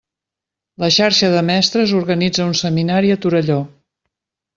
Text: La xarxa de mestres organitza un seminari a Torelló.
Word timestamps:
La 0.83 0.87
xarxa 0.95 1.29
de 1.35 1.43
mestres 1.49 1.93
organitza 1.99 2.47
un 2.53 2.57
seminari 2.63 3.13
a 3.17 3.19
Torelló. 3.27 3.59